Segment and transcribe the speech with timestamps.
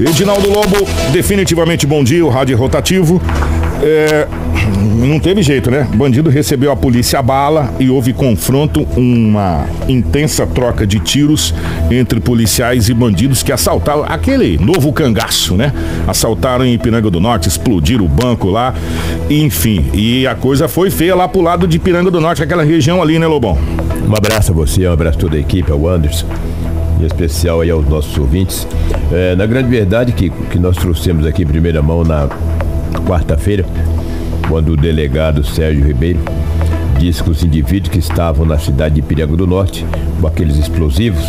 [0.00, 0.76] Edinaldo Lobo,
[1.12, 3.20] definitivamente bom dia, o rádio é rotativo.
[3.82, 4.26] É,
[4.78, 5.86] não teve jeito, né?
[5.94, 11.54] Bandido recebeu a polícia a bala e houve confronto, uma intensa troca de tiros
[11.90, 15.72] entre policiais e bandidos que assaltaram aquele novo cangaço, né?
[16.06, 18.74] Assaltaram em Ipiranga do Norte, explodiram o banco lá,
[19.28, 19.86] enfim.
[19.92, 23.18] E a coisa foi feia lá pro lado de Ipiranga do Norte, aquela região ali,
[23.18, 23.58] né, Lobão?
[24.08, 26.26] Um abraço a você, um abraço a toda a equipe, ao Anderson,
[27.02, 28.66] em especial aí aos nossos ouvintes.
[29.12, 32.28] É, na grande verdade que, que nós trouxemos aqui em primeira mão na
[33.06, 33.64] quarta-feira,
[34.48, 36.20] quando o delegado Sérgio Ribeiro
[36.98, 39.86] disse que os indivíduos que estavam na cidade de Piranga do Norte,
[40.20, 41.24] com aqueles explosivos,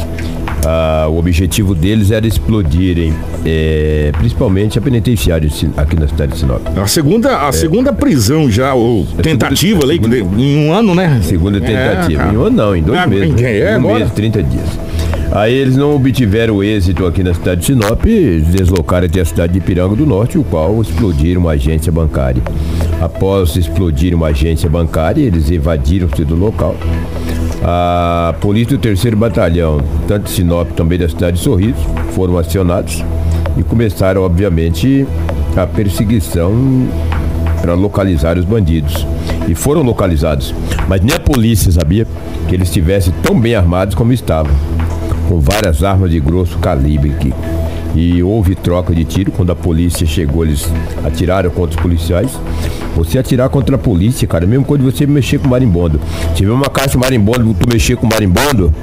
[0.65, 3.13] ah, o objetivo deles era explodirem,
[3.45, 6.61] é, principalmente a penitenciária aqui na cidade de Sinop.
[6.77, 7.51] A segunda, a é.
[7.51, 11.19] segunda prisão já, ou tentativa, segunda, segunda, em um ano, né?
[11.23, 12.23] Segunda é, tentativa.
[12.23, 13.41] É, em um ano não, em dois é, meses.
[13.41, 14.90] É, um mês, 30 dias.
[15.33, 19.61] Aí eles não obtiveram êxito aqui na cidade de Sinop, deslocaram até a cidade de
[19.61, 22.43] Piranga do Norte, o qual explodiram uma agência bancária.
[22.99, 26.75] Após explodir uma agência bancária, eles evadiram-se do local.
[27.63, 31.79] A polícia do terceiro batalhão, tanto de Sinop também da cidade de Sorriso,
[32.11, 33.01] foram acionados
[33.57, 35.07] e começaram, obviamente,
[35.55, 36.53] a perseguição
[37.61, 39.07] para localizar os bandidos.
[39.47, 40.53] E foram localizados.
[40.89, 42.05] Mas nem a polícia sabia
[42.49, 44.51] que eles estivessem tão bem armados como estavam
[45.31, 47.33] com várias armas de grosso calibre aqui.
[47.95, 50.69] E houve troca de tiro quando a polícia chegou, eles
[51.05, 52.37] atiraram contra os policiais.
[52.97, 56.01] Você atirar contra a polícia, cara, mesmo quando você mexer com marimbondo.
[56.29, 58.73] Se tiver uma caixa de marimbondo, tu mexer com marimbondo,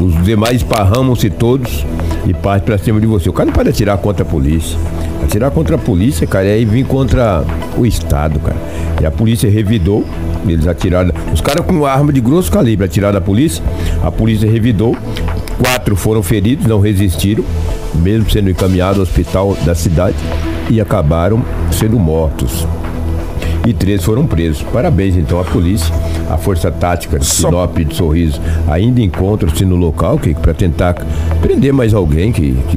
[0.00, 1.86] os demais esparramam-se todos
[2.26, 3.28] e partem pra cima de você.
[3.28, 4.76] O cara não pode atirar contra a polícia.
[5.22, 7.44] Atirar contra a polícia, cara, é vir contra
[7.78, 8.56] o Estado, cara.
[9.00, 10.04] E a polícia revidou,
[10.46, 11.12] eles atiraram.
[11.32, 13.62] Os caras com arma de grosso calibre atiraram da polícia,
[14.02, 14.96] a polícia revidou,
[15.58, 17.44] Quatro foram feridos, não resistiram,
[17.94, 20.16] mesmo sendo encaminhados ao hospital da cidade
[20.70, 22.66] e acabaram sendo mortos.
[23.64, 24.62] E três foram presos.
[24.72, 25.94] Parabéns então à polícia,
[26.28, 28.40] à Força Tática de Sinop e de Sorriso.
[28.68, 30.94] Ainda encontram-se no local para tentar
[31.40, 32.76] prender mais alguém que, que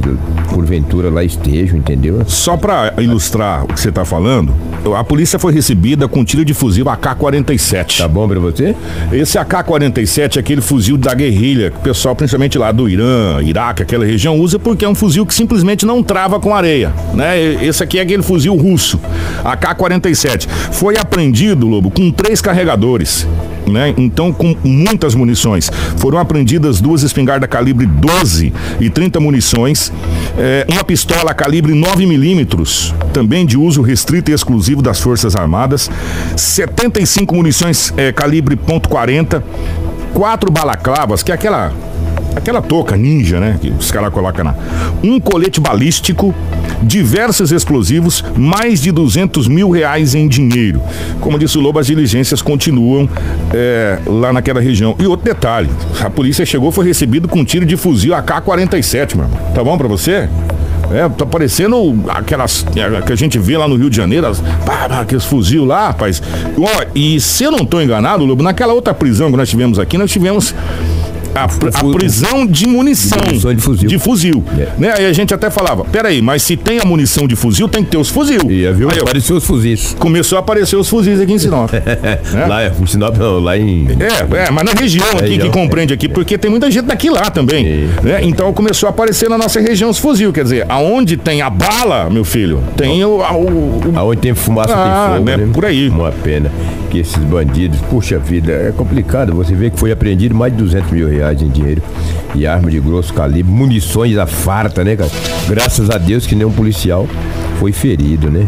[0.53, 2.21] porventura lá esteja, entendeu?
[2.27, 4.53] Só para ilustrar o que você está falando,
[4.93, 7.99] a polícia foi recebida com tiro de fuzil AK-47.
[7.99, 8.75] Tá bom para você?
[9.11, 13.83] Esse AK-47 é aquele fuzil da guerrilha, que o pessoal, principalmente lá do Irã, Iraque,
[13.83, 17.39] aquela região, usa porque é um fuzil que simplesmente não trava com areia, né?
[17.63, 18.99] Esse aqui é aquele fuzil russo,
[19.43, 20.47] AK-47.
[20.71, 23.27] Foi apreendido, Lobo, com três carregadores
[23.67, 23.93] né?
[23.97, 25.69] Então, com muitas munições.
[25.97, 29.91] Foram apreendidas duas espingardas calibre 12 e 30 munições,
[30.37, 35.89] é, uma pistola calibre 9 milímetros, também de uso restrito e exclusivo das Forças Armadas,
[36.35, 39.41] 75 munições é, calibre .40,
[40.13, 41.73] quatro balaclavas, que é aquela
[42.35, 43.57] aquela touca ninja, né?
[43.61, 44.55] Que os caras colocam na.
[45.03, 46.33] Um colete balístico,
[46.83, 50.81] diversos explosivos, mais de 200 mil reais em dinheiro.
[51.21, 53.09] Como disse o Lobo, as diligências continuam
[53.53, 54.95] é, lá naquela região.
[54.99, 55.69] E outro detalhe:
[56.01, 59.31] a polícia chegou, foi recebido com um tiro de fuzil AK-47, mano.
[59.53, 60.29] Tá bom pra você?
[60.91, 64.39] É, tá parecendo aquelas é, que a gente vê lá no Rio de Janeiro, as,
[64.39, 66.21] pá, aqueles fuzil lá, rapaz.
[66.59, 69.97] Ó, e se eu não tô enganado, Lobo, naquela outra prisão que nós tivemos aqui,
[69.97, 70.53] nós tivemos
[71.35, 73.19] a, a prisão de munição.
[73.25, 73.89] munição de fuzil.
[73.89, 74.43] De fuzil.
[74.57, 74.69] É.
[74.77, 74.93] Né?
[74.97, 77.91] Aí a gente até falava, peraí, mas se tem a munição de fuzil, tem que
[77.91, 78.49] ter os fuzil.
[78.49, 78.89] E viu?
[78.89, 79.95] Aí, apareceu os fuzis.
[79.99, 81.71] Começou a aparecer os fuzis aqui em Sinop.
[81.73, 82.45] né?
[82.47, 83.87] Lá é, em Sinop não, lá em...
[83.99, 87.09] É, é mas na região aqui região, que compreende aqui, porque tem muita gente daqui
[87.09, 87.89] lá também.
[88.01, 88.23] Né?
[88.23, 92.09] Então começou a aparecer na nossa região os fuzil, quer dizer, aonde tem a bala,
[92.09, 93.17] meu filho, tem o...
[93.17, 93.93] o, o...
[93.95, 95.37] Aonde tem fumaça ah, tem fogo, né?
[95.37, 95.49] né?
[95.53, 95.89] Por aí.
[95.89, 96.51] Uma pena
[96.89, 99.33] que esses bandidos, puxa vida, é complicado.
[99.33, 101.81] Você vê que foi apreendido mais de 200 mil reais em dinheiro
[102.33, 105.11] e arma de grosso calibre, munições a farta, né, cara?
[105.47, 107.07] Graças a Deus que nenhum policial
[107.59, 108.47] foi ferido, né?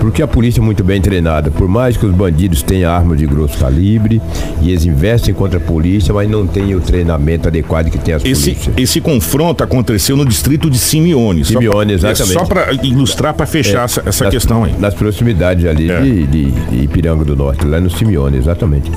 [0.00, 1.50] Porque a polícia é muito bem treinada.
[1.50, 4.22] Por mais que os bandidos tenham armas de grosso calibre
[4.62, 8.24] e eles investem contra a polícia, mas não tem o treinamento adequado que tem as
[8.24, 8.74] esse, polícias.
[8.76, 11.44] Esse confronto aconteceu no distrito de Simeone.
[11.44, 12.36] Simeone, só pra, exatamente.
[12.36, 14.74] É só para ilustrar, para fechar é, essa, essa nas, questão aí.
[14.78, 16.00] Nas proximidades ali é.
[16.00, 18.90] de, de, de Ipiranga do Norte, lá no Simeone, exatamente.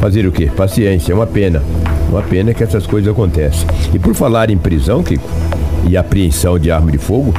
[0.00, 0.50] Fazer o quê?
[0.54, 1.62] Paciência, é uma pena.
[2.08, 3.66] Uma pena que essas coisas acontecem.
[3.92, 5.28] E por falar em prisão, Kiko,
[5.86, 7.34] e apreensão de arma de fogo,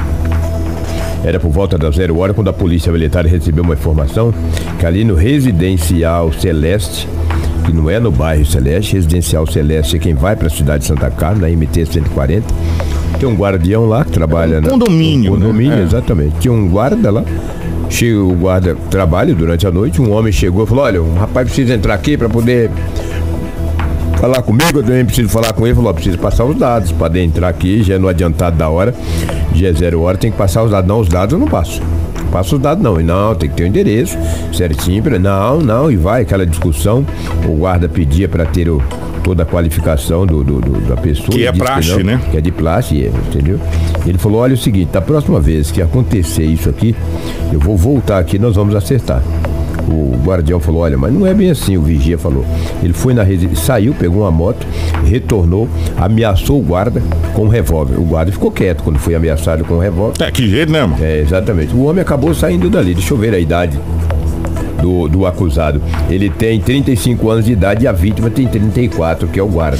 [1.22, 4.32] era por volta da zero hora quando a polícia militar recebeu uma informação
[4.78, 7.06] que ali no residencial Celeste,
[7.66, 10.88] que não é no bairro Celeste, residencial Celeste é quem vai para a cidade de
[10.88, 12.46] Santa Carmen, na MT 140,
[13.18, 15.82] tem um guardião lá que trabalha é um condomínio, na um condomínio, né?
[15.82, 16.36] exatamente.
[16.40, 17.24] Tinha um guarda lá.
[17.90, 21.48] Chega o guarda trabalha durante a noite, um homem chegou e falou: "Olha, um rapaz
[21.48, 22.70] precisa entrar aqui para poder
[24.20, 25.74] falar comigo, eu também preciso falar com ele.
[25.74, 28.94] Falou, preciso passar os dados para entrar aqui, já é no adiantado da hora,
[29.54, 30.86] já é zero hora, tem que passar os dados.
[30.86, 31.80] Não, os dados eu não passo.
[32.30, 34.16] Passo os dados não, e não, tem que ter o um endereço
[34.52, 37.04] certinho, não, não, e vai aquela discussão,
[37.44, 38.80] o guarda pedia para ter o,
[39.24, 41.30] toda a qualificação do, do, do da pessoa.
[41.30, 42.20] Que é praxe, que não, né?
[42.30, 43.58] Que é de praxe, é, entendeu?
[44.06, 46.94] Ele falou, olha o seguinte, da próxima vez que acontecer isso aqui,
[47.52, 49.20] eu vou voltar aqui, nós vamos acertar
[49.88, 51.76] o guardião falou: Olha, mas não é bem assim.
[51.76, 52.44] O vigia falou.
[52.82, 54.66] Ele foi na residência, saiu, pegou uma moto,
[55.04, 57.02] retornou, ameaçou o guarda
[57.34, 57.98] com um revólver.
[57.98, 60.22] O guarda ficou quieto quando foi ameaçado com um revólver.
[60.22, 60.96] É, que jeito, né, mano?
[61.02, 61.74] É, exatamente.
[61.74, 62.94] O homem acabou saindo dali.
[62.94, 63.78] Deixa eu ver a idade.
[64.80, 65.82] Do, do acusado.
[66.08, 69.76] Ele tem 35 anos de idade e a vítima tem 34, que é o guarda.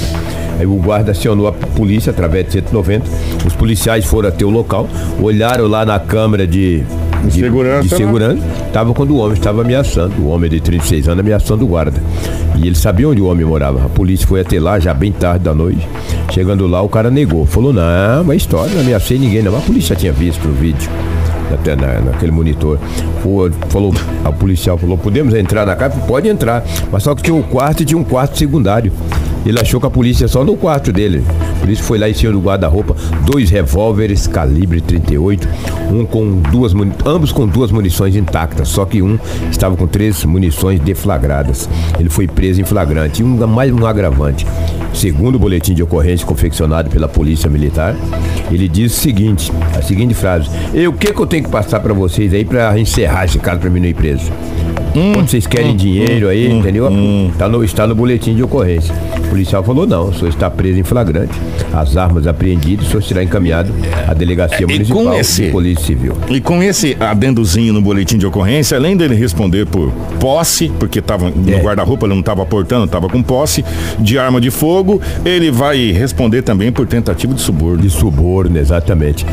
[0.58, 3.06] Aí o guarda acionou a polícia através de 190.
[3.46, 4.86] Os policiais foram até o local,
[5.18, 6.84] olharam lá na câmera de
[7.24, 7.88] de, segurança.
[7.88, 8.46] De segurança.
[8.66, 10.14] Estava quando o homem estava ameaçando.
[10.20, 12.00] O homem de 36 anos ameaçando o guarda.
[12.56, 13.84] E ele sabia onde o homem morava.
[13.84, 15.86] A polícia foi até lá, já bem tarde da noite.
[16.30, 17.46] Chegando lá, o cara negou.
[17.46, 19.56] Falou: não, uma história, não ameacei ninguém, não.
[19.56, 20.90] A polícia tinha visto o vídeo
[21.52, 22.78] até na, naquele monitor.
[23.68, 23.92] Falou,
[24.24, 25.96] a policial falou, podemos entrar na casa?
[26.06, 26.64] Pode entrar.
[26.90, 28.92] Mas só que tinha um quarto e tinha um quarto secundário.
[29.44, 31.24] Ele achou que a polícia só no quarto dele.
[31.60, 32.94] Por isso foi lá em cima do guarda-roupa,
[33.24, 35.48] dois revólveres calibre 38,
[35.90, 36.72] um com duas
[37.04, 39.18] ambos com duas munições intactas, só que um
[39.50, 41.68] estava com três munições deflagradas.
[41.98, 43.22] Ele foi preso em flagrante.
[43.22, 44.46] E um mais um agravante.
[44.92, 47.94] Segundo o boletim de ocorrência confeccionado pela Polícia Militar,
[48.50, 51.80] ele diz o seguinte, a seguinte frase: "E o que que eu tenho que passar
[51.80, 54.30] para vocês aí para encerrar esse caso para mim não ir preso?"
[54.94, 56.88] Hum, Quando vocês querem hum, dinheiro aí, hum, entendeu?
[56.88, 57.30] Hum.
[57.38, 58.94] Tá no, está no boletim de ocorrência.
[59.18, 61.32] O policial falou: não, o senhor está preso em flagrante,
[61.72, 63.72] as armas apreendidas, o senhor será encaminhado
[64.06, 66.16] à delegacia municipal esse, de polícia civil.
[66.28, 71.30] E com esse adendozinho no boletim de ocorrência, além dele responder por posse, porque estava
[71.30, 71.60] no é.
[71.60, 73.64] guarda-roupa, ele não estava portando, estava com posse,
[73.98, 77.78] de arma de fogo, ele vai responder também por tentativa de suborno.
[77.82, 79.24] De suborno, exatamente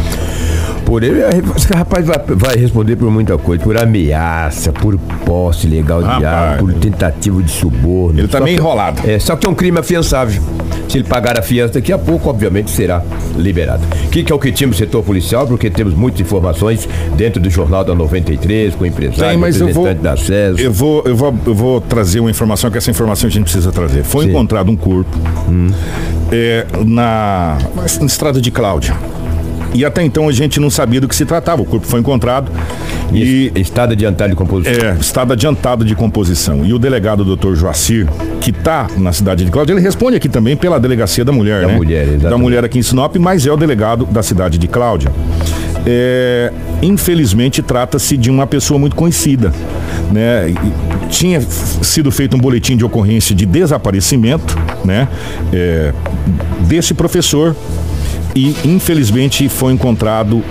[0.87, 1.19] por ele,
[1.53, 6.55] esse rapaz vai, vai, responder por muita coisa, por ameaça, por posse legal de arma,
[6.59, 8.17] por tentativa de suborno.
[8.17, 9.01] Ele tá meio enrolado.
[9.05, 10.41] É, só que é um crime afiançável.
[10.87, 13.03] Se ele pagar a fiança daqui a pouco, obviamente será
[13.35, 13.83] liberado.
[14.05, 15.45] O que, que é o que tínhamos setor policial?
[15.45, 16.87] Porque temos muitas informações
[17.17, 20.59] dentro do Jornal da 93, com empresário, Tem, mas representante eu vou, da SES.
[20.59, 23.73] Eu vou, eu, vou, eu vou trazer uma informação, que essa informação a gente precisa
[23.73, 24.05] trazer.
[24.05, 24.29] Foi Sim.
[24.29, 25.17] encontrado um corpo
[25.49, 25.69] hum.
[26.31, 28.95] é, na, na estrada de Cláudia.
[29.73, 31.61] E até então a gente não sabia do que se tratava.
[31.61, 32.51] O corpo foi encontrado
[33.13, 33.51] e.
[33.55, 34.89] Estado adiantado de composição.
[34.89, 36.65] É, estado adiantado de composição.
[36.65, 38.07] E o delegado doutor Joacir,
[38.41, 41.67] que está na cidade de Cláudia, ele responde aqui também pela delegacia da mulher, da
[41.67, 41.75] né?
[41.75, 42.29] mulher, exatamente.
[42.29, 45.11] Da mulher aqui em Sinop, mas é o delegado da cidade de Cláudia.
[45.85, 49.53] É, infelizmente trata-se de uma pessoa muito conhecida,
[50.11, 50.53] né?
[51.09, 55.07] Tinha sido feito um boletim de ocorrência de desaparecimento, né?
[55.53, 55.93] É,
[56.67, 57.55] desse professor
[58.37, 60.43] e infelizmente foi encontrado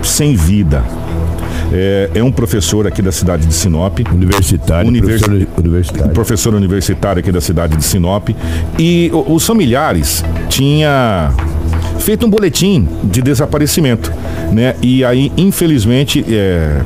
[0.00, 0.84] sem vida.
[1.72, 3.98] É, é, um professor aqui da cidade de Sinop.
[4.12, 4.88] Universitário.
[4.88, 5.20] Univers...
[5.22, 6.12] Professor universitário.
[6.12, 8.28] Professor universitário aqui da cidade de Sinop.
[8.78, 11.32] E os familiares tinha
[11.98, 14.12] feito um boletim de desaparecimento,
[14.52, 14.74] né?
[14.80, 16.80] E aí, infelizmente, é,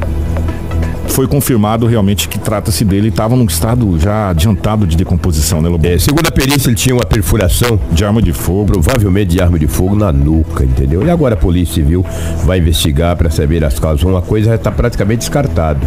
[1.15, 5.87] foi confirmado realmente que trata-se dele, estava num estado já adiantado de decomposição, né, Lobo?
[5.87, 8.73] É, segundo a perícia, ele tinha uma perfuração de arma de fogo.
[8.73, 11.07] Provavelmente de arma de fogo na nuca, entendeu?
[11.07, 12.05] E agora a Polícia Civil
[12.45, 14.03] vai investigar para saber as causas.
[14.03, 15.79] Uma coisa já está praticamente descartada: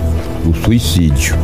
[0.46, 1.36] o suicídio.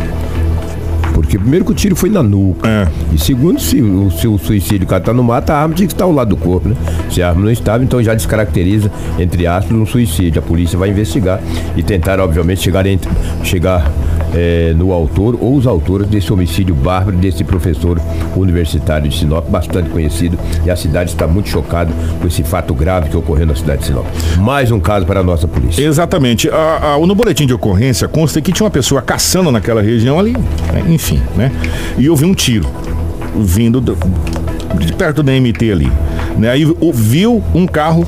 [1.13, 2.67] Porque primeiro que o tiro foi na nuca.
[2.67, 2.87] É.
[3.13, 6.05] E segundo, se o seu suicídio cara tá no mato, a arma tinha que estar
[6.05, 6.75] ao lado do corpo, né?
[7.09, 10.39] Se a arma não estava, então já descaracteriza, entre aspas, um suicídio.
[10.39, 11.39] A polícia vai investigar
[11.75, 13.09] e tentar, obviamente, chegar, entre,
[13.43, 13.91] chegar
[14.33, 17.99] é, no autor ou os autores desse homicídio bárbaro desse professor
[18.35, 23.09] universitário de Sinop, bastante conhecido, e a cidade está muito chocada com esse fato grave
[23.09, 24.05] que ocorreu na cidade de Sinop.
[24.39, 25.83] Mais um caso para a nossa polícia.
[25.83, 26.49] Exatamente.
[26.49, 30.33] A, a, no boletim de ocorrência consta que tinha uma pessoa caçando naquela região ali,
[30.33, 30.83] né?
[30.89, 31.51] enfim, né?
[31.97, 32.67] E houve um tiro
[33.35, 33.97] vindo do,
[34.79, 35.91] de perto da MT ali.
[36.37, 36.49] Né?
[36.49, 38.07] Aí ouviu um carro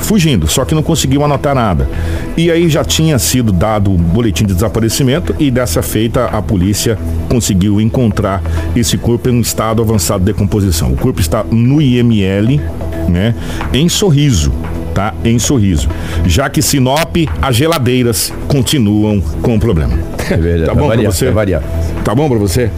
[0.00, 1.88] fugindo, só que não conseguiu anotar nada.
[2.36, 6.98] E aí já tinha sido dado o boletim de desaparecimento e dessa feita a polícia
[7.28, 8.42] conseguiu encontrar
[8.74, 10.92] esse corpo em um estado avançado de decomposição.
[10.92, 12.60] O corpo está no IML,
[13.08, 13.34] né,
[13.72, 14.52] em Sorriso,
[14.94, 15.14] tá?
[15.24, 15.88] Em Sorriso.
[16.24, 19.98] Já que Sinop, as geladeiras continuam com o problema.
[20.30, 20.70] É verdade.
[20.70, 21.30] tá bom para você?
[21.30, 21.62] Variar.
[22.04, 22.70] Tá bom para você?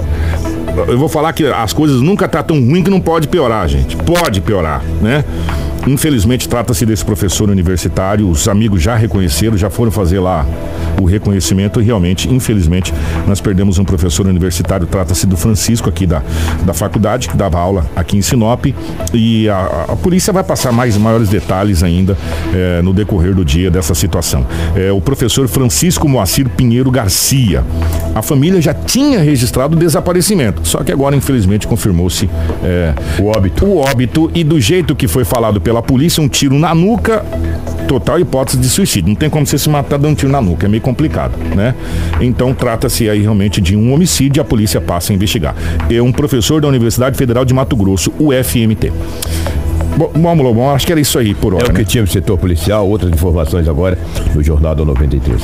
[0.88, 3.94] Eu vou falar que as coisas nunca tá tão ruim que não pode piorar, gente.
[3.96, 5.22] Pode piorar, né?
[5.86, 10.46] Infelizmente trata-se desse professor universitário, os amigos já reconheceram, já foram fazer lá
[11.00, 12.92] o reconhecimento e realmente, infelizmente,
[13.26, 16.22] nós perdemos um professor universitário, trata-se do Francisco aqui da,
[16.64, 18.66] da faculdade, que dava aula aqui em Sinop
[19.12, 22.16] e a, a polícia vai passar mais maiores detalhes ainda
[22.54, 24.46] é, no decorrer do dia dessa situação.
[24.74, 27.64] É, o professor Francisco Moacir Pinheiro Garcia.
[28.14, 32.28] A família já tinha registrado o desaparecimento, só que agora, infelizmente, confirmou-se
[32.62, 33.64] é, o óbito.
[33.64, 37.24] O óbito e do jeito que foi falado pela polícia, um tiro na nuca
[37.92, 39.08] total hipótese de suicídio.
[39.08, 41.74] Não tem como você se matar dando um tiro na nuca, é meio complicado, né?
[42.20, 45.54] Então trata-se aí realmente de um homicídio e a polícia passa a investigar.
[45.90, 48.92] É um professor da Universidade Federal de Mato Grosso, UFMT.
[49.96, 51.66] Bom, vamos, Lobão, acho que era isso aí por hora.
[51.66, 51.84] É o que né?
[51.84, 53.98] tinha no setor policial, outras informações agora
[54.34, 55.42] no Jornal do 93.